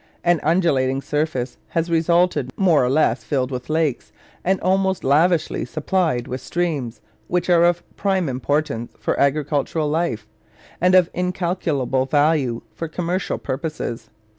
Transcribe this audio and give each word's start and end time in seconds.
An 0.23 0.39
undulating 0.41 0.99
surface 0.99 1.57
has 1.67 1.87
resulted, 1.91 2.49
more 2.57 2.83
or 2.83 2.89
less 2.89 3.23
filled 3.23 3.51
with 3.51 3.69
lakes, 3.69 4.11
and 4.43 4.59
almost 4.61 5.03
lavishly 5.03 5.63
supplied 5.63 6.27
with 6.27 6.41
streams, 6.41 7.01
which 7.27 7.51
are 7.51 7.63
of 7.63 7.83
prime 7.97 8.27
importance 8.27 8.91
for 8.97 9.15
agricultural 9.19 9.87
life 9.87 10.25
and 10.81 10.95
of 10.95 11.11
incalculable 11.13 12.07
value 12.07 12.63
for 12.73 12.87
commercial 12.87 13.37
purposes. 13.37 14.09